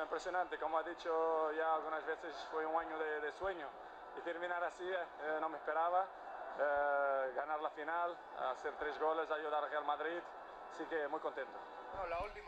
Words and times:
No, 0.00 0.04
impresionante. 0.04 0.56
Como 0.56 0.78
ha 0.78 0.82
dicho 0.82 1.52
ya 1.52 1.74
algunas 1.74 2.04
veces, 2.06 2.34
fue 2.50 2.64
un 2.64 2.74
año 2.80 2.98
de, 2.98 3.20
de 3.20 3.32
sueño. 3.38 3.68
Y 4.18 4.22
terminar 4.22 4.62
así 4.64 4.84
eh, 4.84 5.38
no 5.40 5.50
me 5.50 5.58
esperaba. 5.58 6.06
Eh, 6.58 7.32
ganar 7.36 7.60
la 7.60 7.70
final, 7.70 8.16
hacer 8.50 8.72
tres 8.78 8.98
goles, 8.98 9.30
ayudar 9.30 9.62
al 9.62 9.70
Real 9.70 9.84
Madrid. 9.84 10.18
Así 10.72 10.84
que 10.86 11.06
muy 11.08 11.20
contento. 11.20 11.52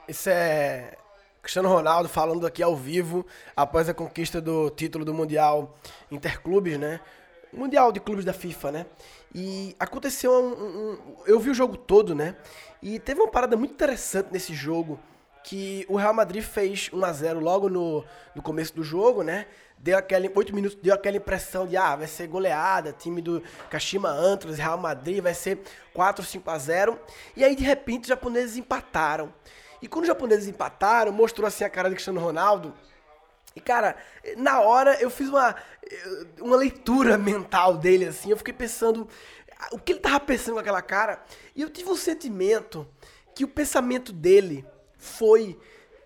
Isso 0.08 0.30
é 0.30 0.96
Cristiano 1.42 1.68
Ronaldo 1.68 2.08
falando 2.08 2.46
aqui 2.46 2.62
ao 2.62 2.74
vivo 2.74 3.26
após 3.54 3.86
a 3.88 3.94
conquista 3.94 4.40
do 4.40 4.70
título 4.70 5.04
do 5.04 5.12
Mundial 5.12 5.76
Interclubes, 6.10 6.78
né? 6.78 7.00
Mundial 7.52 7.92
de 7.92 8.00
Clubes 8.00 8.24
da 8.24 8.32
FIFA, 8.32 8.72
né? 8.72 8.86
E 9.34 9.76
aconteceu 9.78 10.32
um, 10.32 10.92
um, 10.92 11.16
Eu 11.26 11.38
vi 11.38 11.50
o 11.50 11.54
jogo 11.54 11.76
todo, 11.76 12.14
né? 12.14 12.34
E 12.80 12.98
teve 12.98 13.20
uma 13.20 13.30
parada 13.30 13.58
muito 13.58 13.74
interessante 13.74 14.28
nesse 14.32 14.54
jogo. 14.54 14.98
Que 15.44 15.84
o 15.88 15.96
Real 15.96 16.14
Madrid 16.14 16.42
fez 16.42 16.90
1 16.92 17.04
a 17.04 17.12
0 17.12 17.40
logo 17.40 17.68
no, 17.68 18.04
no 18.34 18.42
começo 18.42 18.74
do 18.74 18.82
jogo, 18.82 19.22
né? 19.22 19.46
Deu 19.78 19.98
aquele 19.98 20.30
8 20.32 20.54
minutos, 20.54 20.78
deu 20.80 20.94
aquela 20.94 21.16
impressão 21.16 21.66
de 21.66 21.76
ah, 21.76 21.96
vai 21.96 22.06
ser 22.06 22.28
goleada, 22.28 22.92
time 22.92 23.20
do 23.20 23.42
Kashima 23.68 24.08
Antlers, 24.08 24.58
Real 24.58 24.78
Madrid, 24.78 25.20
vai 25.20 25.34
ser 25.34 25.58
4 25.92 26.24
5 26.24 26.50
a 26.50 26.58
0. 26.58 27.00
E 27.36 27.44
aí 27.44 27.56
de 27.56 27.64
repente 27.64 28.02
os 28.02 28.08
japoneses 28.08 28.56
empataram. 28.56 29.32
E 29.80 29.88
quando 29.88 30.04
os 30.04 30.08
japoneses 30.08 30.46
empataram, 30.48 31.10
mostrou 31.10 31.46
assim 31.46 31.64
a 31.64 31.70
cara 31.70 31.88
do 31.88 31.94
Cristiano 31.94 32.20
Ronaldo 32.20 32.72
e, 33.54 33.60
cara, 33.60 33.96
na 34.36 34.60
hora 34.60 35.00
eu 35.00 35.10
fiz 35.10 35.28
uma, 35.28 35.54
uma 36.40 36.56
leitura 36.56 37.16
mental 37.18 37.76
dele, 37.76 38.06
assim. 38.06 38.30
Eu 38.30 38.36
fiquei 38.36 38.54
pensando 38.54 39.08
o 39.70 39.78
que 39.78 39.92
ele 39.92 40.00
tava 40.00 40.20
pensando 40.20 40.54
com 40.54 40.60
aquela 40.60 40.82
cara. 40.82 41.22
E 41.54 41.62
eu 41.62 41.70
tive 41.70 41.90
um 41.90 41.96
sentimento 41.96 42.86
que 43.34 43.44
o 43.44 43.48
pensamento 43.48 44.12
dele 44.12 44.64
foi 45.02 45.58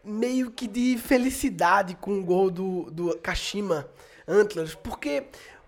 meio 0.02 0.50
que 0.50 0.66
de 0.66 0.96
felicidade 0.96 1.94
com 2.00 2.18
o 2.18 2.24
gol 2.24 2.50
do, 2.50 2.90
do 2.90 3.18
Kashima 3.18 3.86
Antlers. 4.26 4.74
Porque 4.74 5.24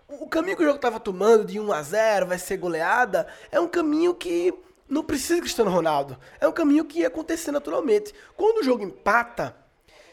o 0.09 0.27
caminho 0.27 0.57
que 0.57 0.63
o 0.63 0.67
jogo 0.67 0.79
tava 0.79 0.99
tomando, 0.99 1.45
de 1.45 1.61
1 1.61 1.71
a 1.71 1.83
0 1.83 2.27
vai 2.27 2.39
ser 2.39 2.57
goleada, 2.57 3.27
é 3.53 3.61
um 3.61 3.69
caminho 3.69 4.15
que 4.15 4.55
não 4.89 5.05
precisa 5.05 5.41
Cristiano 5.41 5.71
Ronaldo. 5.71 6.19
É 6.41 6.49
um 6.49 6.53
caminho 6.53 6.87
que 6.87 7.01
ia 7.01 7.09
acontecer 7.09 7.53
naturalmente. 7.53 8.15
Quando 8.35 8.59
o 8.61 8.65
jogo 8.65 8.83
empata 8.83 9.55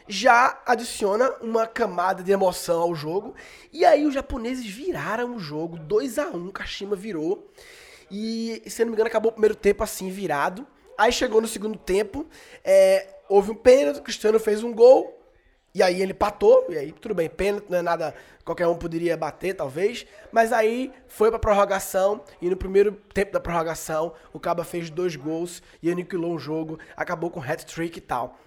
já 0.08 0.62
adiciona 0.66 1.32
uma 1.42 1.66
camada 1.66 2.22
de 2.22 2.34
emoção 2.34 2.82
ao 2.82 2.94
jogo. 2.94 3.34
E 3.72 3.86
aí 3.86 4.06
os 4.06 4.14
japoneses 4.14 4.66
viraram 4.66 5.36
o 5.36 5.40
jogo, 5.40 5.80
2 5.80 6.20
a 6.20 6.28
1 6.28 6.52
Kashima 6.52 6.98
virou. 6.98 7.50
E, 8.12 8.62
se 8.68 8.84
não 8.84 8.90
me 8.90 8.94
engano, 8.94 9.08
acabou 9.08 9.30
o 9.30 9.34
primeiro 9.34 9.56
tempo 9.56 9.84
assim, 9.84 10.10
virado. 10.12 10.68
Aí 10.98 11.12
chegou 11.12 11.42
no 11.42 11.48
segundo 11.48 11.78
tempo, 11.78 12.26
é, 12.64 13.08
houve 13.28 13.52
um 13.52 13.56
pênalti, 13.56 14.00
o 14.00 14.04
Cristiano 14.04 14.40
fez 14.40 14.64
um 14.64 14.74
gol, 14.74 15.22
e 15.74 15.84
aí 15.84 16.02
ele 16.02 16.14
patou, 16.14 16.66
e 16.70 16.78
aí 16.78 16.92
tudo 16.94 17.14
bem, 17.14 17.30
pênalti 17.30 17.66
não 17.70 17.78
é 17.78 17.82
nada, 17.82 18.16
qualquer 18.46 18.66
um 18.68 18.78
poderia 18.78 19.18
bater 19.18 19.54
talvez, 19.54 20.06
mas 20.32 20.54
aí 20.54 20.94
foi 21.08 21.30
pra 21.30 21.38
prorrogação, 21.38 22.24
e 22.42 22.50
no 22.50 22.56
primeiro 22.56 22.94
tempo 23.14 23.34
da 23.34 23.42
prorrogação, 23.42 24.14
o 24.32 24.40
Caba 24.40 24.64
fez 24.64 24.90
dois 24.90 25.18
gols 25.18 25.62
e 25.84 25.92
aniquilou 25.92 26.34
o 26.34 26.40
jogo, 26.40 26.80
acabou 26.96 27.30
com 27.30 27.42
hat-trick 27.42 27.98
e 27.98 28.02
tal. 28.02 28.40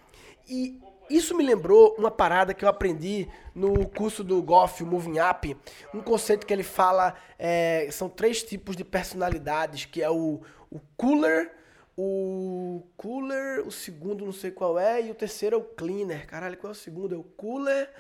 E 0.49 0.81
isso 1.11 1.37
me 1.37 1.45
lembrou 1.45 1.95
uma 1.99 2.11
parada 2.11 2.55
que 2.55 2.65
eu 2.65 2.69
aprendi 2.69 3.29
no 3.55 3.87
curso 3.89 4.25
do 4.25 4.43
Goff, 4.43 4.83
o 4.83 4.87
Moving 4.87 5.19
Up, 5.21 5.57
um 5.93 6.01
conceito 6.01 6.47
que 6.47 6.53
ele 6.53 6.63
fala, 6.63 7.15
é, 7.39 7.89
são 7.91 8.09
três 8.09 8.43
tipos 8.43 8.75
de 8.75 8.85
personalidades, 8.85 9.85
que 9.85 10.03
é 10.03 10.11
o, 10.11 10.41
o 10.71 10.81
cooler, 10.97 11.53
o 12.01 12.87
cooler, 12.97 13.67
o 13.67 13.73
segundo 13.73 14.25
não 14.25 14.33
sei 14.33 14.53
qual 14.53 14.79
é, 14.79 15.03
e 15.03 15.11
o 15.11 15.15
terceiro 15.17 15.57
é 15.57 15.59
o 15.59 15.65
cleaner. 15.65 16.29
Caralho, 16.29 16.57
qual 16.57 16.71
é 16.71 16.73
o 16.73 16.79
segundo? 16.79 17.13
É 17.13 17.19
o 17.19 17.25
cooler, 17.25 17.91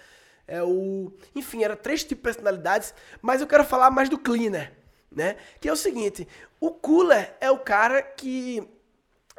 é 0.46 0.62
o... 0.62 1.12
Enfim, 1.34 1.64
era 1.64 1.74
três 1.74 2.04
tipos 2.04 2.16
de 2.18 2.22
personalidades, 2.22 2.94
mas 3.20 3.40
eu 3.40 3.46
quero 3.48 3.64
falar 3.64 3.90
mais 3.90 4.08
do 4.08 4.16
cleaner, 4.16 4.72
né? 5.10 5.34
Que 5.60 5.68
é 5.68 5.72
o 5.72 5.76
seguinte, 5.76 6.28
o 6.60 6.70
cooler 6.70 7.34
é 7.40 7.50
o 7.50 7.58
cara 7.58 8.00
que 8.00 8.62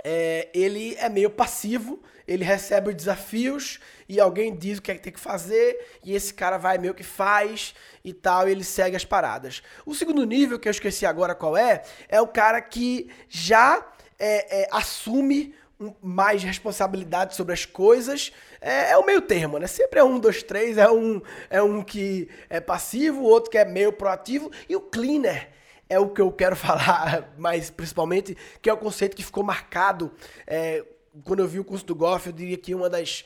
é, 0.04 0.50
ele 0.54 0.94
é 0.96 1.08
meio 1.08 1.30
passivo, 1.30 2.04
ele 2.28 2.44
recebe 2.44 2.90
os 2.90 2.96
desafios 2.96 3.80
e 4.10 4.20
alguém 4.20 4.54
diz 4.54 4.80
o 4.80 4.82
que 4.82 4.92
é 4.92 4.96
que 4.96 5.02
tem 5.02 5.14
que 5.14 5.22
fazer 5.22 6.00
e 6.04 6.14
esse 6.14 6.34
cara 6.34 6.58
vai 6.58 6.78
meio 6.78 6.94
que 6.94 7.04
faz 7.04 7.74
e 8.04 8.12
tal, 8.12 8.46
e 8.46 8.52
ele 8.52 8.66
segue 8.66 8.98
as 8.98 9.06
paradas. 9.06 9.64
O 9.86 9.96
segundo 9.96 10.26
nível, 10.26 10.60
que 10.60 10.68
eu 10.68 10.72
esqueci 10.72 11.06
agora 11.06 11.34
qual 11.34 11.56
é, 11.56 11.82
é 12.10 12.20
o 12.20 12.28
cara 12.28 12.62
que 12.62 13.10
já 13.30 13.88
é, 14.20 14.64
é, 14.64 14.68
assume 14.72 15.56
mais 16.02 16.44
responsabilidade 16.44 17.36
sobre 17.36 17.54
as 17.54 17.66
coisas. 17.66 18.34
É, 18.60 18.92
é, 18.92 18.98
o 18.98 19.06
meio 19.06 19.22
termo, 19.22 19.58
né? 19.58 19.66
Sempre 19.66 20.00
é 20.00 20.04
um, 20.04 20.20
dois, 20.20 20.44
três, 20.44 20.78
é 20.78 20.92
um, 20.92 21.22
é 21.50 21.62
um 21.62 21.82
que 21.82 22.28
é 22.50 22.60
passivo, 22.60 23.22
o 23.22 23.24
outro 23.24 23.50
que 23.50 23.58
é 23.58 23.64
meio 23.64 23.94
proativo, 23.94 24.52
e 24.68 24.76
o 24.76 24.82
cleaner 24.82 25.50
é 25.90 25.98
o 25.98 26.10
que 26.10 26.22
eu 26.22 26.32
quero 26.32 26.56
falar, 26.58 27.34
mas 27.38 27.70
principalmente, 27.70 28.38
que 28.62 28.70
é 28.70 28.74
o 28.74 28.78
conceito 28.78 29.16
que 29.16 29.24
ficou 29.24 29.44
marcado. 29.44 30.12
É, 30.46 30.84
quando 31.24 31.40
eu 31.40 31.48
vi 31.48 31.60
o 31.60 31.64
curso 31.64 31.86
do 31.86 31.96
Golf, 31.96 32.28
eu 32.28 32.34
diria 32.34 32.58
que 32.58 32.76
uma 32.76 32.90
das. 32.90 33.26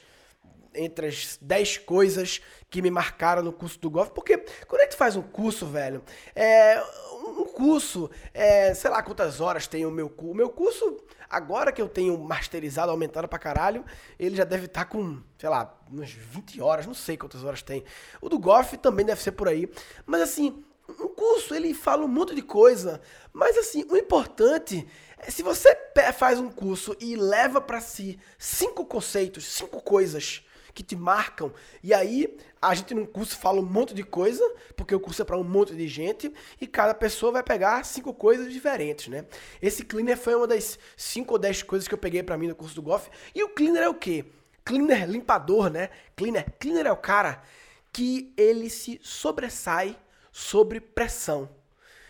Entre 0.75 1.07
as 1.07 1.37
10 1.41 1.79
coisas 1.79 2.41
que 2.69 2.81
me 2.81 2.89
marcaram 2.89 3.43
no 3.43 3.53
curso 3.53 3.79
do 3.79 3.89
golfe, 3.89 4.11
porque 4.11 4.37
quando 4.67 4.81
a 4.81 4.83
gente 4.85 4.95
faz 4.95 5.15
um 5.15 5.21
curso, 5.21 5.67
velho, 5.67 6.03
é, 6.35 6.81
um 7.23 7.45
curso, 7.45 8.09
é, 8.33 8.73
sei 8.73 8.89
lá 8.89 9.01
quantas 9.01 9.39
horas 9.39 9.67
tem 9.67 9.85
o 9.85 9.91
meu 9.91 10.09
curso. 10.09 10.31
O 10.31 10.35
meu 10.35 10.49
curso, 10.49 10.97
agora 11.29 11.71
que 11.71 11.81
eu 11.81 11.87
tenho 11.87 12.17
masterizado, 12.17 12.91
aumentado 12.91 13.27
pra 13.27 13.39
caralho, 13.39 13.85
ele 14.17 14.35
já 14.35 14.43
deve 14.43 14.65
estar 14.65 14.85
tá 14.85 14.89
com, 14.89 15.21
sei 15.37 15.49
lá, 15.49 15.79
umas 15.89 16.11
20 16.11 16.61
horas, 16.61 16.85
não 16.85 16.93
sei 16.93 17.17
quantas 17.17 17.43
horas 17.43 17.61
tem. 17.61 17.83
O 18.21 18.29
do 18.29 18.39
golfe 18.39 18.77
também 18.77 19.05
deve 19.05 19.21
ser 19.21 19.33
por 19.33 19.47
aí. 19.47 19.69
Mas 20.05 20.21
assim, 20.21 20.63
um 20.89 21.07
curso 21.07 21.55
ele 21.55 21.73
fala 21.73 22.03
um 22.03 22.07
monte 22.07 22.35
de 22.35 22.41
coisa, 22.41 23.01
mas 23.31 23.57
assim, 23.57 23.85
o 23.89 23.95
importante 23.95 24.87
é 25.17 25.31
se 25.31 25.41
você 25.41 25.77
faz 26.13 26.39
um 26.39 26.49
curso 26.49 26.95
e 26.99 27.15
leva 27.15 27.61
para 27.61 27.79
si 27.79 28.19
cinco 28.37 28.85
conceitos, 28.85 29.45
cinco 29.45 29.81
coisas 29.81 30.43
que 30.73 30.83
te 30.83 30.95
marcam, 30.95 31.53
e 31.83 31.93
aí 31.93 32.37
a 32.61 32.73
gente 32.73 32.93
num 32.93 33.05
curso 33.05 33.37
fala 33.37 33.59
um 33.59 33.65
monte 33.65 33.93
de 33.93 34.03
coisa, 34.03 34.43
porque 34.75 34.95
o 34.95 34.99
curso 34.99 35.21
é 35.21 35.25
para 35.25 35.37
um 35.37 35.43
monte 35.43 35.75
de 35.75 35.87
gente, 35.87 36.33
e 36.59 36.65
cada 36.65 36.93
pessoa 36.93 37.31
vai 37.31 37.43
pegar 37.43 37.83
cinco 37.85 38.13
coisas 38.13 38.51
diferentes, 38.51 39.07
né? 39.07 39.25
Esse 39.61 39.83
cleaner 39.83 40.17
foi 40.17 40.35
uma 40.35 40.47
das 40.47 40.79
cinco 40.97 41.33
ou 41.33 41.39
dez 41.39 41.61
coisas 41.61 41.87
que 41.87 41.93
eu 41.93 41.97
peguei 41.97 42.23
para 42.23 42.37
mim 42.37 42.47
no 42.47 42.55
curso 42.55 42.75
do 42.75 42.81
golf. 42.81 43.07
E 43.35 43.43
o 43.43 43.49
cleaner 43.49 43.83
é 43.83 43.89
o 43.89 43.93
quê? 43.93 44.25
Cleaner 44.65 45.07
limpador, 45.09 45.69
né? 45.69 45.89
Cleaner, 46.15 46.45
cleaner 46.57 46.87
é 46.87 46.91
o 46.91 46.97
cara 46.97 47.43
que 47.91 48.33
ele 48.35 48.69
se 48.69 48.99
sobressai 49.03 49.95
sobre 50.31 50.79
pressão. 50.79 51.49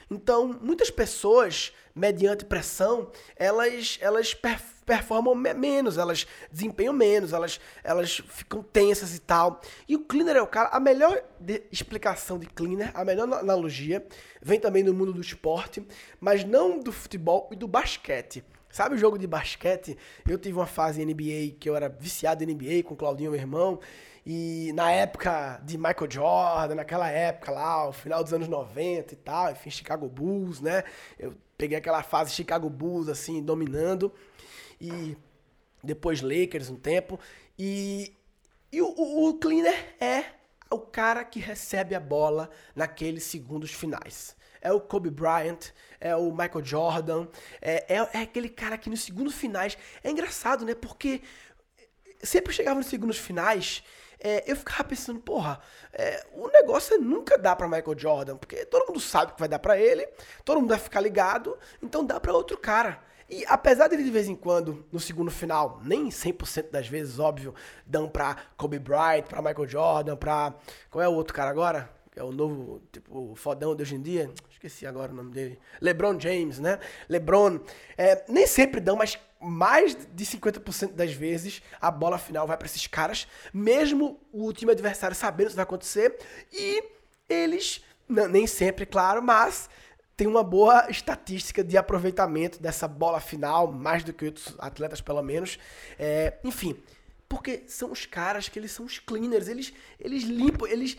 Então, 0.10 0.58
muitas 0.62 0.90
pessoas, 0.90 1.74
mediante 1.96 2.46
pressão, 2.46 3.12
elas, 3.36 3.98
elas 4.00 4.34
performam 4.34 4.73
menos, 5.56 5.98
elas 5.98 6.28
desempenham 6.52 6.94
menos, 6.94 7.34
elas, 7.34 7.60
elas 7.84 8.22
ficam 8.28 8.62
tensas 8.62 9.16
e 9.16 9.20
tal. 9.20 9.62
E 9.88 9.96
o 9.96 10.00
cleaner 10.00 10.38
é 10.38 10.42
o 10.42 10.48
cara. 10.48 10.70
A 10.70 10.80
melhor 10.80 11.22
de 11.40 11.64
explicação 11.72 12.38
de 12.38 12.48
cleaner, 12.48 12.92
a 12.94 13.04
melhor 13.04 13.32
analogia, 13.34 14.06
vem 14.42 14.60
também 14.60 14.84
do 14.84 14.94
mundo 14.94 15.14
do 15.14 15.22
esporte, 15.22 15.86
mas 16.20 16.44
não 16.44 16.80
do 16.80 16.92
futebol 16.92 17.50
e 17.52 17.56
do 17.56 17.68
basquete. 17.68 18.44
Sabe 18.70 18.96
o 18.96 18.98
jogo 18.98 19.20
de 19.20 19.28
basquete? 19.28 19.96
Eu 20.28 20.36
tive 20.38 20.58
uma 20.58 20.66
fase 20.66 21.06
NBA 21.06 21.58
que 21.60 21.70
eu 21.70 21.76
era 21.76 21.88
viciado 21.88 22.44
em 22.44 22.48
NBA 22.48 22.82
com 22.84 22.96
o 22.96 22.98
Claudinho, 22.98 23.30
meu 23.30 23.40
irmão. 23.40 23.80
E 24.26 24.72
na 24.74 24.90
época 24.90 25.62
de 25.64 25.78
Michael 25.78 26.10
Jordan, 26.10 26.76
naquela 26.76 27.08
época 27.10 27.52
lá, 27.52 27.88
o 27.88 27.92
final 27.92 28.24
dos 28.24 28.34
anos 28.34 28.48
90 28.48 29.14
e 29.14 29.18
tal, 29.18 29.52
enfim, 29.52 29.70
Chicago 29.70 30.08
Bulls, 30.08 30.60
né? 30.62 30.84
Eu 31.20 31.36
peguei 31.56 31.78
aquela 31.78 32.02
fase 32.02 32.32
Chicago 32.32 32.70
Bulls, 32.70 33.10
assim, 33.10 33.44
dominando. 33.44 34.12
E 34.84 35.18
depois 35.82 36.22
Lakers 36.22 36.70
um 36.70 36.76
tempo. 36.76 37.20
E, 37.58 38.14
e 38.72 38.82
o, 38.82 39.30
o, 39.30 39.34
cleaner 39.40 39.96
é 40.00 40.26
o 40.70 40.80
cara 40.80 41.24
que 41.24 41.40
recebe 41.40 41.96
a 41.96 42.00
bola 42.00 42.50
naqueles 42.76 43.24
segundos 43.24 43.72
finais 43.72 44.36
é 44.66 44.72
o 44.72 44.80
Kobe 44.80 45.10
Bryant, 45.10 45.74
é 46.00 46.16
o 46.16 46.32
Michael 46.32 46.64
Jordan, 46.64 47.28
é, 47.62 47.96
é, 47.96 48.10
é, 48.14 48.22
aquele 48.22 48.48
cara 48.48 48.78
que 48.78 48.90
nos 48.90 49.02
segundos 49.04 49.36
finais. 49.36 49.78
É 50.02 50.10
engraçado, 50.10 50.64
né? 50.64 50.74
Porque 50.74 51.22
sempre 52.24 52.54
chegava 52.54 52.78
nos 52.78 52.88
segundos 52.88 53.18
finais 53.18 53.84
é, 54.24 54.42
eu 54.50 54.56
ficava 54.56 54.86
pensando, 54.86 55.20
porra, 55.20 55.60
é, 55.92 56.26
o 56.32 56.48
negócio 56.48 56.96
é 56.96 56.98
nunca 56.98 57.38
dá 57.38 57.54
para 57.56 57.68
Michael 57.68 58.00
Jordan, 58.00 58.38
porque 58.38 58.66
todo 58.66 58.88
mundo 58.88 59.02
sabe 59.02 59.34
que 59.34 59.40
vai 59.40 59.50
dar 59.50 59.60
para 59.60 59.78
ele, 59.78 60.08
todo 60.46 60.62
mundo 60.62 60.70
vai 60.70 60.80
ficar 60.80 61.02
ligado, 61.02 61.58
então 61.82 62.06
dá 62.06 62.20
para 62.22 62.32
outro 62.32 62.58
cara. 62.58 63.04
E 63.30 63.46
apesar 63.48 63.88
dele 63.88 64.04
de 64.04 64.12
vez 64.12 64.28
em 64.28 64.36
quando, 64.36 64.86
no 64.92 65.00
segundo 65.00 65.32
final, 65.32 65.82
nem 65.84 66.10
100% 66.10 66.72
das 66.72 66.88
vezes, 66.88 67.20
óbvio, 67.20 67.54
dão 67.86 68.08
pra 68.08 68.38
Kobe 68.58 68.80
Bryant, 68.80 69.24
pra 69.24 69.42
Michael 69.42 69.68
Jordan, 69.68 70.16
pra. 70.16 70.54
Qual 70.90 71.04
é 71.04 71.08
o 71.08 71.14
outro 71.14 71.34
cara 71.34 71.50
agora? 71.50 71.90
é 72.16 72.24
o 72.24 72.32
novo, 72.32 72.82
tipo, 72.92 73.34
fodão 73.36 73.76
de 73.76 73.82
hoje 73.82 73.96
em 73.96 74.02
dia, 74.02 74.32
esqueci 74.50 74.86
agora 74.86 75.12
o 75.12 75.16
nome 75.16 75.32
dele, 75.32 75.60
LeBron 75.82 76.20
James, 76.20 76.60
né? 76.60 76.80
LeBron, 77.10 77.60
é, 77.98 78.24
nem 78.28 78.46
sempre 78.46 78.80
dão, 78.80 78.96
mas 78.96 79.18
mais 79.42 79.96
de 80.14 80.26
50% 80.26 80.94
das 80.94 81.14
vezes 81.14 81.62
a 81.82 81.92
bola 81.92 82.18
final 82.18 82.48
vai 82.48 82.56
para 82.56 82.68
esses 82.68 82.88
caras, 82.88 83.28
mesmo 83.54 84.20
o 84.32 84.54
time 84.54 84.72
adversário 84.72 85.16
sabendo 85.16 85.48
o 85.48 85.50
que 85.50 85.56
vai 85.56 85.64
acontecer, 85.64 86.18
e 86.52 86.84
eles, 87.28 87.84
nem 88.08 88.46
sempre, 88.46 88.86
claro, 88.86 89.22
mas 89.22 89.70
tem 90.24 90.28
uma 90.30 90.42
boa 90.42 90.90
estatística 90.90 91.62
de 91.62 91.76
aproveitamento 91.76 92.58
dessa 92.62 92.88
bola 92.88 93.20
final, 93.20 93.70
mais 93.70 94.06
do 94.06 94.14
que 94.14 94.24
outros 94.24 94.56
atletas, 94.58 95.02
pelo 95.02 95.22
menos. 95.22 95.60
É, 96.00 96.38
enfim, 96.46 96.78
porque 97.28 97.64
são 97.68 97.92
os 97.92 98.06
caras 98.06 98.48
que 98.48 98.58
eles 98.58 98.72
são 98.72 98.86
os 98.86 99.00
cleaners, 99.00 99.50
eles, 99.50 99.74
eles 100.00 100.24
limpam, 100.24 100.66
eles 100.66 100.98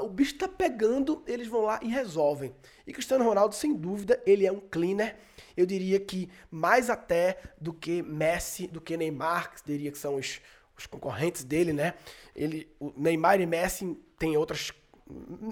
o 0.00 0.08
bicho 0.08 0.36
tá 0.38 0.48
pegando, 0.48 1.22
eles 1.24 1.46
vão 1.46 1.60
lá 1.60 1.78
e 1.84 1.88
resolvem. 1.88 2.52
E 2.84 2.92
Cristiano 2.92 3.24
Ronaldo, 3.24 3.54
sem 3.54 3.72
dúvida, 3.72 4.20
ele 4.26 4.44
é 4.44 4.50
um 4.50 4.58
cleaner. 4.58 5.14
Eu 5.56 5.64
diria 5.64 6.00
que 6.00 6.28
mais 6.50 6.90
até 6.90 7.38
do 7.60 7.72
que 7.72 8.02
Messi, 8.02 8.66
do 8.66 8.80
que 8.80 8.96
Neymar, 8.96 9.54
que 9.54 9.64
diria 9.64 9.92
que 9.92 9.98
são 9.98 10.16
os, 10.16 10.40
os 10.76 10.84
concorrentes 10.84 11.44
dele, 11.44 11.72
né? 11.72 11.94
Ele, 12.34 12.68
o 12.80 12.92
Neymar 12.96 13.40
e 13.40 13.46
Messi 13.46 13.96
têm 14.18 14.36
outras 14.36 14.72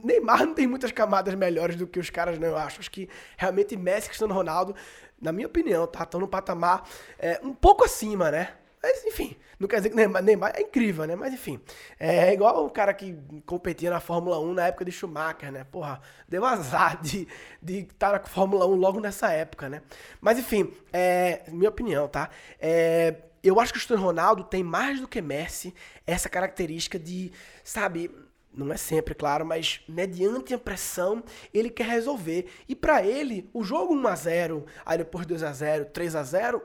Neymar 0.04 0.44
não 0.44 0.54
tem 0.54 0.66
muitas 0.66 0.92
camadas 0.92 1.34
melhores 1.34 1.76
do 1.76 1.86
que 1.86 1.98
os 1.98 2.10
caras, 2.10 2.38
não. 2.38 2.48
Eu 2.48 2.56
acho. 2.56 2.80
Acho 2.80 2.90
que 2.90 3.08
realmente 3.36 3.76
Messi 3.76 4.06
e 4.06 4.08
Cristiano 4.10 4.34
Ronaldo, 4.34 4.74
na 5.20 5.32
minha 5.32 5.46
opinião, 5.46 5.86
tá? 5.86 6.02
Estão 6.02 6.20
no 6.20 6.28
patamar 6.28 6.86
é, 7.18 7.40
um 7.42 7.54
pouco 7.54 7.84
acima, 7.84 8.30
né? 8.30 8.54
Mas, 8.82 9.04
enfim, 9.04 9.36
não 9.58 9.66
quer 9.66 9.76
dizer 9.78 9.90
que 9.90 9.96
Neymar, 9.96 10.22
Neymar 10.22 10.52
é 10.54 10.60
incrível, 10.60 11.06
né? 11.06 11.16
Mas, 11.16 11.32
enfim, 11.32 11.58
é 11.98 12.32
igual 12.32 12.64
o 12.64 12.70
cara 12.70 12.94
que 12.94 13.18
competia 13.44 13.90
na 13.90 13.98
Fórmula 13.98 14.38
1 14.38 14.54
na 14.54 14.66
época 14.68 14.84
de 14.84 14.92
Schumacher, 14.92 15.50
né? 15.50 15.64
Porra, 15.64 16.00
deu 16.28 16.44
azar 16.44 17.00
de 17.00 17.26
estar 17.62 18.12
tá 18.12 18.18
na 18.18 18.24
Fórmula 18.24 18.66
1 18.66 18.74
logo 18.74 19.00
nessa 19.00 19.32
época, 19.32 19.68
né? 19.68 19.82
Mas, 20.20 20.38
enfim, 20.38 20.72
é 20.92 21.42
minha 21.48 21.70
opinião, 21.70 22.06
tá? 22.06 22.30
É, 22.60 23.16
eu 23.42 23.58
acho 23.58 23.72
que 23.72 23.78
o 23.78 23.80
Cristiano 23.80 24.02
Ronaldo 24.02 24.44
tem 24.44 24.62
mais 24.62 25.00
do 25.00 25.08
que 25.08 25.20
Messi 25.22 25.74
essa 26.06 26.28
característica 26.28 26.98
de, 26.98 27.32
sabe, 27.64 28.10
não 28.56 28.72
é 28.72 28.76
sempre, 28.76 29.14
claro, 29.14 29.44
mas 29.44 29.82
mediante 29.86 30.54
a 30.54 30.58
pressão, 30.58 31.22
ele 31.52 31.68
quer 31.68 31.86
resolver. 31.86 32.46
E 32.66 32.74
para 32.74 33.04
ele, 33.04 33.50
o 33.52 33.62
jogo 33.62 33.94
1 33.94 34.06
a 34.08 34.14
0, 34.14 34.66
aí 34.84 34.98
depois 34.98 35.26
2 35.26 35.42
a 35.42 35.52
0, 35.52 35.84
3 35.86 36.16
a 36.16 36.22
0, 36.22 36.62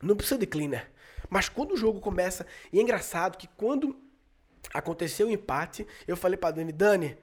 não 0.00 0.16
precisa 0.16 0.38
de 0.38 0.46
cleaner. 0.46 0.90
Mas 1.28 1.48
quando 1.48 1.72
o 1.72 1.76
jogo 1.76 2.00
começa, 2.00 2.46
e 2.72 2.78
é 2.78 2.82
engraçado 2.82 3.36
que 3.36 3.48
quando 3.48 3.96
aconteceu 4.72 5.26
o 5.26 5.30
empate, 5.30 5.86
eu 6.06 6.16
falei 6.16 6.36
para 6.36 6.52
Dani, 6.52 6.72
Dani, 6.72 7.18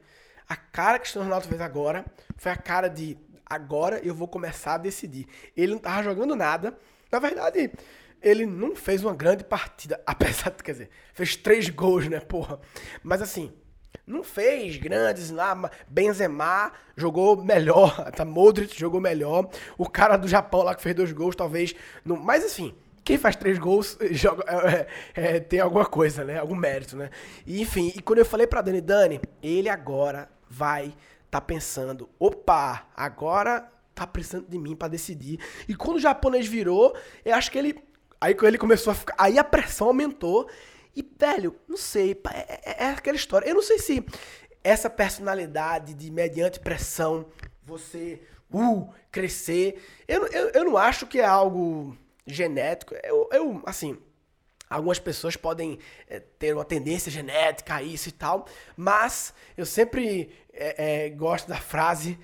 a 0.48 0.56
cara 0.56 1.00
que 1.00 1.18
o 1.18 1.22
Ronaldo 1.22 1.48
fez 1.48 1.62
agora 1.62 2.06
foi 2.38 2.52
a 2.52 2.58
cara 2.58 2.88
de 2.88 3.18
agora 3.46 4.00
eu 4.04 4.14
vou 4.14 4.28
começar 4.28 4.76
a 4.76 4.78
decidir. 4.78 5.28
Ele 5.56 5.74
não 5.74 5.80
tava 5.80 6.04
jogando 6.04 6.36
nada. 6.36 6.78
Na 7.12 7.20
verdade, 7.20 7.72
ele 8.22 8.46
não 8.46 8.76
fez 8.76 9.04
uma 9.04 9.14
grande 9.14 9.44
partida, 9.44 10.02
apesar 10.06 10.50
de, 10.52 10.64
quer 10.64 10.72
dizer, 10.72 10.90
fez 11.14 11.36
três 11.36 11.70
gols, 11.70 12.08
né, 12.08 12.20
porra. 12.20 12.60
Mas 13.04 13.22
assim, 13.22 13.54
não 14.06 14.24
fez 14.24 14.78
grandes 14.78 15.30
lá. 15.30 15.70
Benzema 15.88 16.72
jogou 16.96 17.44
melhor, 17.44 18.12
tá? 18.16 18.24
Modric 18.24 18.78
jogou 18.80 19.02
melhor. 19.02 19.50
O 19.78 19.90
cara 19.90 20.18
do 20.18 20.28
Japão 20.28 20.64
lá 20.64 20.76
que 20.76 20.82
fez 20.82 20.96
dois 20.96 21.12
gols, 21.12 21.36
talvez. 21.36 21.74
Não, 22.04 22.16
mas 22.16 22.44
assim, 22.44 22.74
quem 23.04 23.18
faz 23.18 23.36
três 23.36 23.58
gols 23.58 23.98
joga, 24.12 24.44
é, 24.48 24.88
é, 25.14 25.40
tem 25.40 25.60
alguma 25.60 25.86
coisa, 25.86 26.24
né? 26.24 26.40
Algum 26.40 26.56
mérito, 26.56 26.96
né? 26.96 27.10
E, 27.46 27.62
enfim, 27.62 27.92
e 27.96 28.02
quando 28.02 28.20
eu 28.20 28.26
falei 28.26 28.48
pra 28.48 28.62
Dani, 28.62 28.82
Dani, 28.82 29.22
ele 29.42 29.70
agora 29.70 30.30
vai 30.50 30.94
tá 31.30 31.42
pensando, 31.42 32.10
opa, 32.18 32.88
agora 32.96 33.70
tá 33.94 34.08
precisando 34.08 34.48
de 34.48 34.58
mim 34.58 34.76
para 34.76 34.88
decidir. 34.88 35.40
E 35.68 35.76
quando 35.76 35.98
o 35.98 36.00
japonês 36.00 36.48
virou, 36.48 36.96
eu 37.24 37.36
acho 37.36 37.52
que 37.52 37.58
ele. 37.58 37.84
Aí 38.22 38.36
ele 38.44 38.58
começou 38.58 38.92
a 38.92 38.96
ficar. 38.96 39.16
Aí 39.18 39.38
a 39.38 39.44
pressão 39.44 39.88
aumentou. 39.88 40.50
E, 40.96 41.06
velho, 41.20 41.56
não 41.68 41.78
sei, 41.78 42.20
é, 42.34 42.60
é, 42.64 42.84
é 42.86 42.90
aquela 42.92 43.18
história. 43.18 43.48
Eu 43.48 43.56
não 43.56 43.62
sei 43.62 43.80
se 43.80 44.06
essa 44.64 44.90
personalidade 44.90 45.94
de 45.94 46.10
mediante 46.10 46.60
pressão, 46.60 47.28
você 47.64 48.22
uh, 48.52 48.90
crescer. 49.12 49.84
Eu, 50.08 50.26
eu, 50.28 50.50
eu 50.50 50.64
não 50.66 50.78
acho 50.78 51.06
que 51.06 51.20
é 51.20 51.26
algo 51.26 51.98
genético. 52.26 52.96
Eu, 53.04 53.30
eu 53.32 53.62
assim, 53.66 53.98
algumas 54.76 55.00
pessoas 55.00 55.36
podem 55.36 55.80
é, 56.08 56.20
ter 56.20 56.54
uma 56.54 56.66
tendência 56.66 57.12
genética 57.12 57.76
a 57.76 57.84
isso 57.84 58.10
e 58.10 58.12
tal, 58.12 58.46
mas 58.76 59.34
eu 59.58 59.66
sempre 59.66 60.30
é, 60.52 61.06
é, 61.06 61.10
gosto 61.10 61.48
da 61.48 61.58
frase 61.58 62.20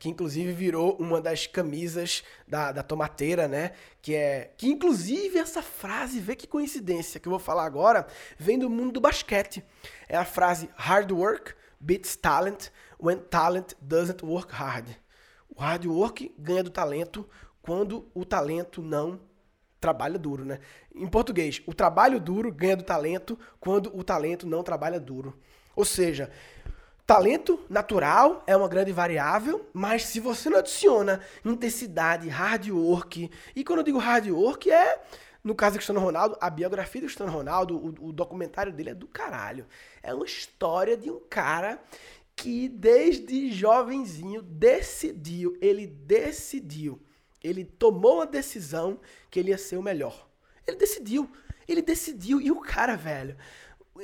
que 0.00 0.08
inclusive 0.08 0.50
virou 0.50 0.96
uma 0.96 1.20
das 1.20 1.46
camisas 1.46 2.24
da, 2.48 2.72
da 2.72 2.82
tomateira, 2.82 3.46
né? 3.46 3.70
Que 4.02 4.16
é 4.16 4.50
que 4.56 4.66
inclusive 4.66 5.38
essa 5.38 5.62
frase, 5.62 6.18
vê 6.18 6.34
que 6.34 6.44
coincidência 6.44 7.20
que 7.20 7.28
eu 7.28 7.30
vou 7.30 7.38
falar 7.38 7.64
agora, 7.64 8.04
vem 8.36 8.58
do 8.58 8.68
mundo 8.68 8.94
do 8.94 9.00
basquete. 9.00 9.62
É 10.08 10.16
a 10.16 10.24
frase 10.24 10.68
hard 10.74 11.12
work 11.12 11.54
beats 11.78 12.16
talent 12.16 12.70
when 13.00 13.18
talent 13.18 13.74
doesn't 13.80 14.24
work 14.26 14.52
hard. 14.52 14.88
O 15.48 15.60
hard 15.60 15.86
work 15.86 16.34
ganha 16.36 16.64
do 16.64 16.70
talento 16.70 17.24
quando 17.62 18.10
o 18.12 18.24
talento 18.24 18.82
não 18.82 19.20
trabalha 19.80 20.18
duro, 20.18 20.44
né? 20.44 20.60
Em 20.94 21.06
português, 21.06 21.62
o 21.66 21.74
trabalho 21.74 22.20
duro 22.20 22.52
ganha 22.52 22.76
do 22.76 22.82
talento 22.82 23.38
quando 23.60 23.96
o 23.96 24.02
talento 24.02 24.46
não 24.46 24.62
trabalha 24.62 24.98
duro. 24.98 25.38
Ou 25.74 25.84
seja, 25.84 26.30
talento 27.06 27.60
natural 27.68 28.42
é 28.46 28.56
uma 28.56 28.68
grande 28.68 28.92
variável, 28.92 29.68
mas 29.72 30.04
se 30.04 30.20
você 30.20 30.50
não 30.50 30.58
adiciona 30.58 31.20
intensidade, 31.44 32.28
hard 32.28 32.68
work, 32.70 33.30
e 33.54 33.64
quando 33.64 33.80
eu 33.80 33.84
digo 33.84 33.98
hard 33.98 34.28
work 34.28 34.70
é 34.70 35.00
no 35.42 35.54
caso 35.54 35.74
do 35.74 35.78
Cristiano 35.78 36.00
Ronaldo, 36.00 36.36
a 36.40 36.50
biografia 36.50 37.00
do 37.00 37.04
Cristiano 37.04 37.32
Ronaldo, 37.32 37.76
o, 37.76 38.08
o, 38.08 38.12
documentário 38.12 38.72
dele 38.72 38.90
é 38.90 38.94
do 38.94 39.06
caralho. 39.06 39.66
É 40.02 40.12
uma 40.12 40.26
história 40.26 40.96
de 40.96 41.10
um 41.10 41.20
cara 41.30 41.80
que 42.34 42.68
desde 42.68 43.50
jovenzinho 43.52 44.42
decidiu, 44.42 45.56
ele 45.60 45.86
decidiu 45.86 47.00
ele 47.42 47.64
tomou 47.64 48.16
uma 48.16 48.26
decisão 48.26 48.98
que 49.30 49.38
ele 49.38 49.50
ia 49.50 49.58
ser 49.58 49.76
o 49.76 49.82
melhor. 49.82 50.28
Ele 50.66 50.76
decidiu. 50.76 51.30
Ele 51.66 51.82
decidiu. 51.82 52.40
E 52.40 52.50
o 52.50 52.60
cara, 52.60 52.96
velho, 52.96 53.36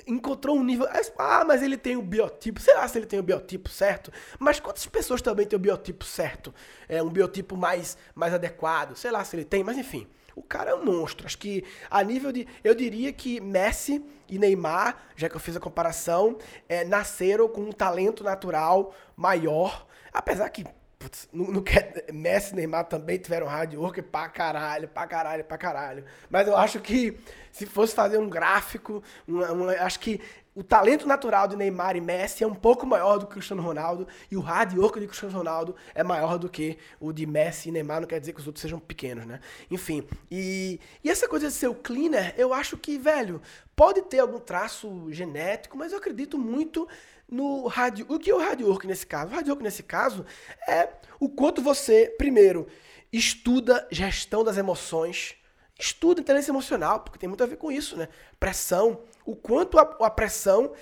encontrou 0.07 0.57
um 0.57 0.65
nível. 0.65 0.89
Ah, 1.19 1.45
mas 1.45 1.63
ele 1.63 1.77
tem 1.77 1.97
o 1.97 2.03
biotipo. 2.03 2.61
Sei 2.61 2.75
lá 2.75 2.87
se 2.89 2.99
ele 2.99 3.07
tem 3.07 3.19
o 3.19 3.23
biotipo 3.23 3.69
certo. 3.69 4.13
Mas 4.39 4.59
quantas 4.61 4.87
pessoas 4.87 5.23
também 5.23 5.47
têm 5.47 5.57
o 5.57 5.61
biotipo 5.61 6.05
certo? 6.05 6.55
É 6.89 7.03
um 7.03 7.11
biotipo 7.11 7.57
mais, 7.57 7.97
mais 8.15 8.35
adequado. 8.35 8.97
Sei 8.97 9.11
lá 9.11 9.25
se 9.25 9.37
ele 9.37 9.45
tem, 9.45 9.63
mas 9.63 9.79
enfim. 9.79 10.07
O 10.37 10.43
cara 10.43 10.73
é 10.73 10.75
um 10.75 10.85
monstro. 10.85 11.27
Acho 11.27 11.39
que 11.39 11.65
a 11.91 12.03
nível 12.03 12.33
de. 12.33 12.47
Eu 12.63 12.75
diria 12.75 13.13
que 13.13 13.41
Messi 13.41 14.05
e 14.29 14.39
Neymar, 14.39 14.97
já 15.15 15.29
que 15.29 15.37
eu 15.37 15.41
fiz 15.41 15.57
a 15.57 15.61
comparação, 15.61 16.39
é, 16.69 16.85
nasceram 16.85 17.49
com 17.49 17.61
um 17.63 17.73
talento 17.73 18.25
natural 18.25 18.93
maior. 19.17 19.87
Apesar 20.13 20.49
que 20.49 20.65
Putz, 21.05 21.29
não 21.35 21.61
quer, 21.63 22.07
Messi 22.11 22.55
e 22.55 22.57
Neymar 22.57 22.87
também 22.87 23.19
tiveram 23.19 23.47
hard 23.47 23.75
work 23.75 24.01
pra 24.01 24.27
caralho, 24.27 24.89
pra 24.89 25.07
caralho, 25.07 25.45
pra 25.45 25.59
caralho. 25.59 26.03
Mas 26.31 26.49
eu 26.49 26.57
acho 26.57 26.81
que 26.81 27.19
se 27.53 27.67
fosse 27.67 27.95
fazer 27.95 28.17
um 28.17 28.27
gráfico, 28.27 29.03
uma, 29.29 29.53
uma, 29.53 29.73
acho 29.73 30.01
que 30.01 30.19
o 30.55 30.63
talento 30.63 31.07
natural 31.07 31.47
de 31.47 31.57
Neymar 31.57 31.95
e 31.95 32.01
Messi 32.01 32.43
é 32.43 32.47
um 32.47 32.55
pouco 32.55 32.87
maior 32.87 33.19
do 33.19 33.27
que 33.27 33.33
o 33.33 33.35
Cristiano 33.35 33.61
Ronaldo 33.61 34.09
e 34.31 34.37
o 34.37 34.41
hard 34.41 34.79
work 34.79 34.99
de 34.99 35.07
Cristiano 35.07 35.37
Ronaldo 35.37 35.77
é 35.95 36.03
maior 36.03 36.39
do 36.39 36.49
que 36.49 36.79
o 36.99 37.13
de 37.13 37.27
Messi 37.27 37.69
e 37.69 37.73
Neymar, 37.73 38.01
não 38.01 38.09
quer 38.09 38.19
dizer 38.19 38.33
que 38.33 38.41
os 38.41 38.47
outros 38.47 38.63
sejam 38.63 38.79
pequenos, 38.79 39.27
né? 39.27 39.41
Enfim, 39.71 40.09
e, 40.31 40.81
e 41.03 41.11
essa 41.11 41.29
coisa 41.29 41.49
de 41.49 41.53
ser 41.53 41.69
o 41.69 41.75
cleaner, 41.75 42.35
eu 42.39 42.55
acho 42.55 42.79
que, 42.79 42.97
velho, 42.97 43.43
pode 43.77 44.01
ter 44.03 44.21
algum 44.21 44.39
traço 44.39 45.13
genético, 45.13 45.77
mas 45.77 45.93
eu 45.93 45.99
acredito 45.99 46.39
muito 46.39 46.89
no 47.29 47.67
rádio. 47.67 48.07
O 48.09 48.19
que 48.19 48.31
é 48.31 48.35
o 48.35 48.39
hard 48.39 48.63
work 48.63 48.87
nesse 48.87 49.07
caso? 49.07 49.31
O 49.31 49.35
hard 49.35 49.49
work 49.49 49.63
nesse 49.63 49.83
caso 49.83 50.25
é 50.69 50.89
o 51.19 51.29
quanto 51.29 51.63
você, 51.63 52.15
primeiro, 52.19 52.67
estuda 53.13 53.87
gestão 53.91 54.43
das 54.43 54.57
emoções, 54.57 55.37
estuda 55.79 56.21
inteligência 56.21 56.53
emocional, 56.53 57.01
porque 57.01 57.19
tem 57.19 57.29
muito 57.29 57.43
a 57.43 57.47
ver 57.47 57.57
com 57.57 57.71
isso, 57.71 57.97
né? 57.97 58.09
Pressão, 58.39 59.01
o 59.25 59.35
quanto 59.35 59.79
a, 59.79 59.83
a 59.83 60.11
pressão 60.11 60.73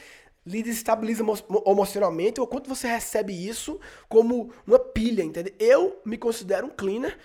lhe 0.45 0.63
desestabiliza 0.63 1.25
emocionalmente, 1.67 2.41
ou 2.41 2.47
quanto 2.47 2.69
você 2.69 2.89
recebe 2.89 3.33
isso 3.33 3.79
como 4.09 4.53
uma 4.67 4.79
pilha, 4.79 5.23
entendeu? 5.23 5.55
Eu 5.59 6.01
me 6.05 6.19
considero 6.19 6.67
um 6.67 6.71
cleaner, 6.71 7.17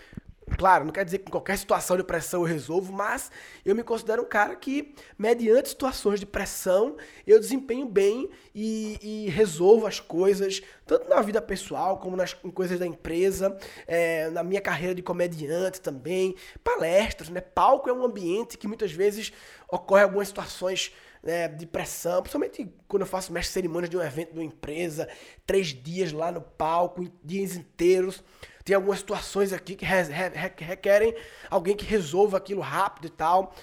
Claro, 0.55 0.85
não 0.85 0.93
quer 0.93 1.03
dizer 1.03 1.19
que 1.19 1.27
em 1.27 1.31
qualquer 1.31 1.57
situação 1.57 1.97
de 1.97 2.03
pressão 2.03 2.41
eu 2.41 2.45
resolvo, 2.47 2.93
mas 2.93 3.29
eu 3.65 3.75
me 3.75 3.83
considero 3.83 4.21
um 4.21 4.25
cara 4.25 4.55
que, 4.55 4.95
mediante 5.17 5.69
situações 5.69 6.19
de 6.19 6.25
pressão, 6.25 6.95
eu 7.25 7.39
desempenho 7.39 7.85
bem 7.85 8.29
e, 8.55 8.97
e 9.01 9.29
resolvo 9.29 9.85
as 9.85 9.99
coisas, 9.99 10.61
tanto 10.85 11.09
na 11.09 11.21
vida 11.21 11.41
pessoal 11.41 11.99
como 11.99 12.15
nas 12.15 12.33
coisas 12.33 12.79
da 12.79 12.87
empresa, 12.87 13.57
é, 13.85 14.29
na 14.29 14.41
minha 14.41 14.61
carreira 14.61 14.95
de 14.95 15.01
comediante 15.01 15.81
também, 15.81 16.33
palestras, 16.63 17.29
né? 17.29 17.41
Palco 17.41 17.89
é 17.89 17.93
um 17.93 18.05
ambiente 18.05 18.57
que 18.57 18.67
muitas 18.67 18.91
vezes 18.91 19.33
ocorre 19.69 20.03
algumas 20.03 20.29
situações 20.29 20.93
né, 21.21 21.49
de 21.49 21.65
pressão, 21.65 22.21
principalmente 22.21 22.73
quando 22.87 23.01
eu 23.01 23.07
faço 23.07 23.33
mestre 23.33 23.53
cerimônias 23.53 23.89
de 23.89 23.97
um 23.97 24.01
evento 24.01 24.31
de 24.31 24.39
uma 24.39 24.45
empresa, 24.45 25.09
três 25.45 25.67
dias 25.67 26.11
lá 26.11 26.31
no 26.31 26.41
palco, 26.41 27.05
dias 27.23 27.55
inteiros. 27.55 28.23
Tem 28.67 28.75
algumas 28.75 28.99
situações 28.99 29.53
aqui 29.53 29.77
que 29.77 29.85
requerem 29.85 31.15
alguém 31.49 31.73
que 31.73 31.85
resolva 31.85 32.35
aquilo 32.35 32.59
rápido 32.59 33.07
e 33.07 33.09
tal, 33.09 33.55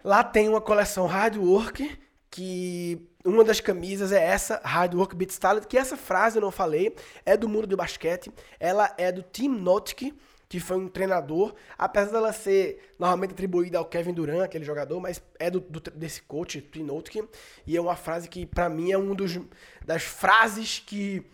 Lá 0.03 0.25
tem 0.25 0.49
uma 0.49 0.61
coleção 0.61 1.07
Hard 1.07 1.37
Work 1.37 1.97
que 2.29 3.09
uma 3.25 3.45
das 3.45 3.61
camisas 3.61 4.11
é 4.11 4.23
essa, 4.23 4.61
Hard 4.65 4.95
Work 4.95 5.15
Beats 5.15 5.39
Talent, 5.39 5.65
que 5.67 5.79
essa 5.79 5.97
frase 5.97 6.39
eu 6.39 6.43
não 6.43 6.51
falei, 6.51 6.95
é 7.25 7.37
do 7.37 7.49
mundo 7.49 7.67
do 7.67 7.77
basquete, 7.77 8.33
ela 8.59 8.93
é 8.99 9.11
do 9.11 9.23
Tim 9.23 9.49
Notic, 9.49 10.13
que 10.49 10.61
foi 10.61 10.77
um 10.77 10.89
treinador, 10.89 11.55
apesar 11.77 12.13
dela 12.13 12.33
ser 12.33 12.93
normalmente 12.99 13.33
atribuída 13.33 13.79
ao 13.79 13.85
Kevin 13.85 14.13
Durant, 14.13 14.43
aquele 14.43 14.65
jogador, 14.65 15.01
mas 15.01 15.21
é 15.39 15.51
do, 15.51 15.61
do 15.61 15.81
desse 15.91 16.23
coach, 16.23 16.61
Tim 16.61 16.85
Notic, 16.85 17.29
e 17.67 17.77
é 17.77 17.81
uma 17.81 17.97
frase 17.97 18.29
que 18.29 18.47
para 18.47 18.69
mim 18.69 18.93
é 18.93 18.99
um 18.99 19.15
dos 19.15 19.39
das 19.85 20.05
frases 20.05 20.83
que 20.85 21.27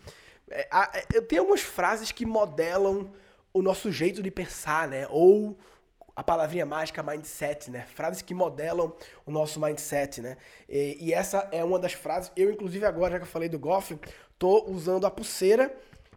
é, 0.49 0.67
a, 0.71 0.91
eu 1.13 1.21
tenho 1.21 1.41
algumas 1.41 1.61
frases 1.61 2.11
que 2.11 2.25
modelam 2.25 3.11
o 3.53 3.61
nosso 3.61 3.91
jeito 3.91 4.21
de 4.21 4.31
pensar, 4.31 4.87
né? 4.87 5.07
Ou 5.09 5.57
a 6.15 6.23
palavrinha 6.23 6.65
mágica 6.65 7.01
mindset, 7.01 7.71
né? 7.71 7.85
Frases 7.93 8.21
que 8.21 8.33
modelam 8.33 8.95
o 9.25 9.31
nosso 9.31 9.59
mindset, 9.59 10.21
né? 10.21 10.37
E, 10.67 10.97
e, 11.07 11.13
essa 11.13 11.47
é 11.51 11.63
uma 11.63 11.79
das 11.79 11.93
frases. 11.93 12.31
Eu, 12.35 12.51
inclusive, 12.51 12.85
agora, 12.85 13.13
já 13.13 13.19
que 13.19 13.25
eu 13.25 13.29
falei 13.29 13.49
do 13.49 13.59
Goff, 13.59 13.97
tô 14.37 14.65
usando 14.69 15.05
a 15.05 15.11
pulseira 15.11 15.75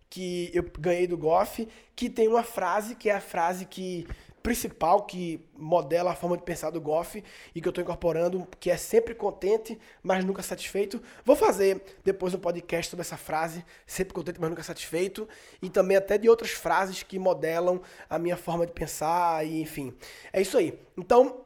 que 0.09 0.51
eu 0.55 0.65
ganhei 0.79 1.07
do 1.07 1.17
Goff, 1.17 1.69
que 1.95 2.09
tem 2.09 2.29
uma 2.29 2.43
frase 2.43 2.95
que 2.95 3.09
é 3.11 3.15
a 3.15 3.21
frase 3.21 3.65
que 3.65 4.07
principal 4.47 5.03
que 5.03 5.45
modela 5.59 6.13
a 6.13 6.15
forma 6.15 6.37
de 6.37 6.45
pensar 6.45 6.71
do 6.71 6.81
Goff 6.81 7.21
e 7.53 7.61
que 7.61 7.67
eu 7.67 7.71
estou 7.71 7.83
incorporando, 7.83 8.47
que 8.61 8.71
é 8.71 8.77
sempre 8.77 9.13
contente, 9.13 9.77
mas 10.05 10.25
nunca 10.25 10.41
satisfeito. 10.41 11.03
Vou 11.25 11.35
fazer 11.35 11.83
depois 12.05 12.33
um 12.33 12.39
podcast 12.39 12.89
sobre 12.89 13.01
essa 13.01 13.17
frase, 13.17 13.65
sempre 13.85 14.15
contente, 14.15 14.41
mas 14.41 14.49
nunca 14.49 14.63
satisfeito, 14.63 15.29
e 15.61 15.69
também 15.69 15.97
até 15.97 16.17
de 16.17 16.29
outras 16.29 16.53
frases 16.53 17.03
que 17.03 17.19
modelam 17.19 17.81
a 18.09 18.21
minha 18.21 18.37
forma 18.37 18.65
de 18.65 18.73
pensar, 18.73 19.45
e 19.45 19.61
enfim. 19.61 19.93
É 20.33 20.41
isso 20.41 20.57
aí. 20.57 20.79
Então, 20.97 21.45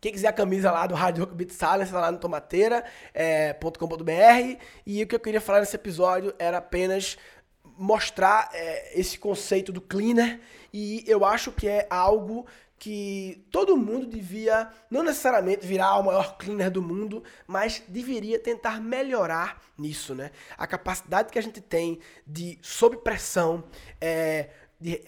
quem 0.00 0.10
quiser 0.10 0.28
a 0.28 0.32
camisa 0.32 0.72
lá 0.72 0.86
do 0.86 0.94
Rádio 0.94 1.24
Rock 1.24 1.36
Beat 1.36 1.50
Silence, 1.50 1.92
tá 1.92 2.00
lá 2.00 2.10
no 2.10 2.16
tomateira.com.br. 2.16 4.10
É, 4.10 4.56
e 4.86 5.02
o 5.02 5.06
que 5.06 5.14
eu 5.14 5.20
queria 5.20 5.42
falar 5.42 5.60
nesse 5.60 5.76
episódio 5.76 6.34
era 6.38 6.56
apenas 6.56 7.18
mostrar 7.80 8.50
é, 8.52 9.00
esse 9.00 9.18
conceito 9.18 9.72
do 9.72 9.80
cleaner 9.80 10.38
e 10.70 11.02
eu 11.06 11.24
acho 11.24 11.50
que 11.50 11.66
é 11.66 11.86
algo 11.88 12.46
que 12.78 13.42
todo 13.50 13.76
mundo 13.76 14.06
devia, 14.06 14.68
não 14.90 15.02
necessariamente 15.02 15.66
virar 15.66 15.96
o 15.96 16.04
maior 16.04 16.36
cleaner 16.36 16.70
do 16.70 16.82
mundo, 16.82 17.24
mas 17.46 17.82
deveria 17.88 18.38
tentar 18.38 18.80
melhorar 18.80 19.62
nisso, 19.78 20.14
né? 20.14 20.30
A 20.58 20.66
capacidade 20.66 21.30
que 21.30 21.38
a 21.38 21.42
gente 21.42 21.60
tem 21.60 22.00
de, 22.26 22.58
sob 22.60 22.98
pressão, 22.98 23.64
é, 23.98 24.50
de, 24.78 25.02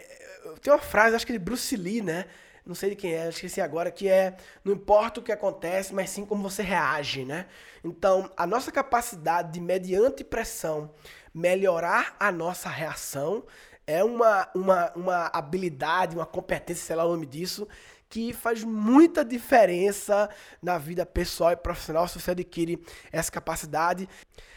tem 0.63 0.73
uma 0.73 0.79
frase, 0.79 1.15
acho 1.15 1.27
que 1.27 1.33
de 1.33 1.39
Bruce 1.39 1.77
Lee, 1.77 2.01
né? 2.01 2.25
Não 2.65 2.75
sei 2.75 2.91
de 2.91 2.97
quem 2.97 3.13
é, 3.13 3.29
esqueci 3.29 3.61
agora, 3.61 3.91
que 3.91 4.09
é 4.09 4.37
não 4.65 4.73
importa 4.73 5.21
o 5.21 5.23
que 5.23 5.33
acontece, 5.33 5.93
mas 5.93 6.11
sim 6.11 6.25
como 6.25 6.43
você 6.43 6.63
reage, 6.63 7.25
né? 7.25 7.47
Então, 7.85 8.31
a 8.37 8.47
nossa 8.47 8.71
capacidade 8.71 9.53
de, 9.53 9.61
mediante 9.61 10.23
pressão, 10.23 10.91
melhorar 11.35 12.17
a 12.19 12.31
nossa 12.31 12.69
reação 12.69 13.45
é 13.87 14.03
uma, 14.05 14.49
uma, 14.55 14.93
uma 14.95 15.31
habilidade, 15.33 16.17
uma 16.17 16.27
competência, 16.27 16.85
sei 16.85 16.97
lá 16.97 17.05
o 17.05 17.11
nome 17.11 17.27
disso, 17.27 17.67
que 18.09 18.33
faz 18.33 18.63
muita 18.63 19.25
diferença 19.25 20.29
na 20.63 20.79
vida 20.79 21.05
pessoal 21.07 21.53
e 21.53 21.57
profissional 21.57 22.07
se 22.07 22.21
você 22.21 22.33
adquire 22.33 22.79
essa 23.11 23.33
capacidade. 23.33 24.09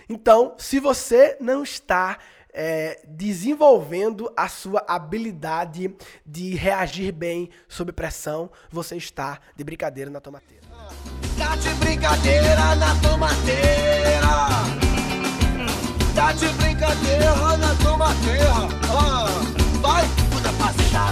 Então, 0.09 0.55
se 0.57 0.79
você 0.79 1.37
não 1.39 1.63
está 1.63 2.19
é, 2.53 3.01
desenvolvendo 3.07 4.31
a 4.35 4.47
sua 4.47 4.83
habilidade 4.87 5.93
de 6.25 6.55
reagir 6.55 7.11
bem 7.11 7.49
sob 7.67 7.91
pressão, 7.91 8.49
você 8.69 8.95
está 8.95 9.39
de 9.55 9.63
brincadeira 9.63 10.09
na 10.09 10.21
tomateira. 10.21 10.63
Tá 11.37 11.55
de 11.55 11.69
brincadeira 11.75 12.75
na 12.75 12.95
tomateira. 13.01 14.94
Tá 16.25 16.33
de 16.33 16.47
brincadeira 16.53 17.35
na 17.57 17.75
tomateira. 17.83 18.49
Ah, 18.89 19.27
vai! 19.79 20.05
Muda 20.33 20.49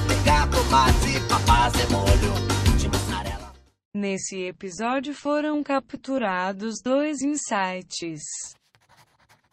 pegar 0.07 0.49
tomate 0.49 1.19
pra 1.27 1.37
fazer 1.37 1.87
molho 1.91 2.77
de 2.79 2.89
mussarela. 2.89 3.53
Nesse 3.93 4.41
episódio 4.41 5.13
foram 5.13 5.61
capturados 5.61 6.81
dois 6.83 7.21
insights. 7.21 8.23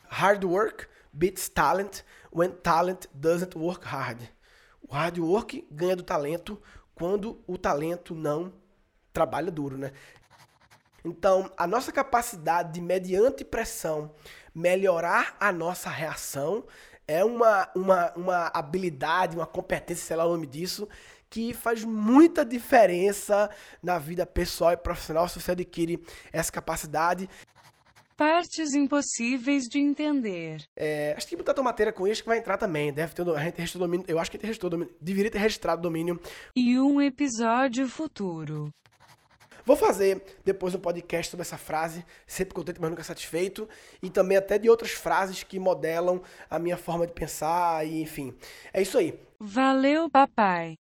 Hard 0.08 0.44
work 0.44 0.86
beats 1.12 1.50
talent 1.50 2.04
when 2.34 2.52
talent 2.62 3.06
doesn't 3.12 3.54
work 3.54 3.84
hard. 3.84 4.30
O 4.80 4.94
hard 4.94 5.18
work 5.18 5.68
ganha 5.70 5.94
do 5.94 6.02
talento 6.02 6.58
quando 6.94 7.44
o 7.46 7.58
talento 7.58 8.14
não 8.14 8.50
trabalha 9.12 9.50
duro, 9.50 9.76
né? 9.76 9.92
Então, 11.04 11.50
a 11.56 11.66
nossa 11.66 11.92
capacidade 11.92 12.74
de, 12.74 12.80
mediante 12.80 13.44
pressão, 13.44 14.14
melhorar 14.54 15.37
a 15.38 15.52
nossa 15.52 15.88
reação 15.88 16.64
é 17.07 17.25
uma, 17.25 17.69
uma, 17.75 18.12
uma 18.14 18.50
habilidade, 18.54 19.37
uma 19.37 19.47
competência, 19.47 20.07
sei 20.07 20.16
lá 20.16 20.25
o 20.25 20.33
nome 20.33 20.47
disso, 20.47 20.88
que 21.28 21.52
faz 21.52 21.85
muita 21.85 22.45
diferença 22.45 23.50
na 23.83 23.99
vida 23.99 24.25
pessoal 24.25 24.73
e 24.73 24.76
profissional 24.76 25.28
se 25.28 25.40
você 25.40 25.52
adquire 25.52 26.00
essa 26.33 26.52
capacidade. 26.52 27.28
Partes 28.16 28.75
impossíveis 28.75 29.64
de 29.64 29.78
entender. 29.78 30.62
É, 30.76 31.14
acho 31.16 31.26
que 31.26 31.37
botar 31.37 31.54
tomateira 31.54 31.92
com 31.92 32.07
isso 32.07 32.23
que 32.23 32.28
vai 32.28 32.38
entrar 32.38 32.59
também. 32.59 32.92
Deve 32.92 33.14
ter, 33.14 33.23
a 33.23 33.42
gente 33.42 33.57
registrou 33.57 33.87
domínio. 33.87 34.04
Eu 34.07 34.19
acho 34.19 34.30
que 34.30 34.37
a 34.37 34.38
gente 34.38 34.47
registrou 34.47 34.69
domínio. 34.69 34.95
Deveria 35.00 35.30
ter 35.30 35.38
registrado 35.38 35.80
domínio. 35.80 36.21
E 36.54 36.78
um 36.78 37.00
episódio 37.00 37.88
futuro. 37.88 38.71
Vou 39.64 39.76
fazer 39.76 40.22
depois 40.44 40.74
um 40.74 40.78
podcast 40.80 41.30
sobre 41.30 41.42
essa 41.42 41.58
frase, 41.58 42.04
sempre 42.26 42.54
contente, 42.54 42.80
mas 42.80 42.90
nunca 42.90 43.04
satisfeito, 43.04 43.68
e 44.02 44.10
também 44.10 44.36
até 44.36 44.58
de 44.58 44.68
outras 44.68 44.92
frases 44.92 45.42
que 45.42 45.58
modelam 45.58 46.22
a 46.48 46.58
minha 46.58 46.76
forma 46.76 47.06
de 47.06 47.12
pensar, 47.12 47.86
e 47.86 48.00
enfim. 48.02 48.34
É 48.72 48.80
isso 48.82 48.98
aí. 48.98 49.18
Valeu, 49.38 50.10
papai. 50.10 50.80